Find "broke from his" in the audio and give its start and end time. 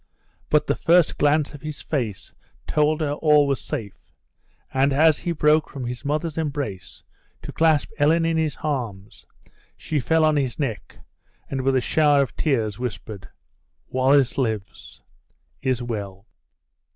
5.31-6.03